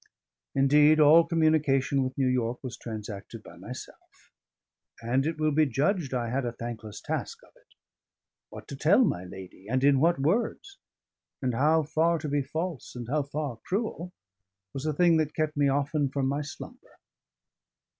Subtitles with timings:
[0.55, 4.31] Indeed, all communication with New York was transacted by myself;
[4.99, 7.75] and it will be judged I had a thankless task of it.
[8.49, 10.79] What to tell my lady, and in what words,
[11.39, 14.11] and how far to be false and how far cruel,
[14.73, 16.97] was a thing that kept me often from my slumber.